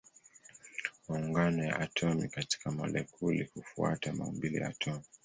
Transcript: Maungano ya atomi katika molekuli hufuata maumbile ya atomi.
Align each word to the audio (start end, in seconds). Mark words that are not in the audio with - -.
Maungano 1.09 1.63
ya 1.63 1.79
atomi 1.79 2.27
katika 2.29 2.71
molekuli 2.71 3.49
hufuata 3.55 4.13
maumbile 4.13 4.57
ya 4.59 4.67
atomi. 4.67 5.01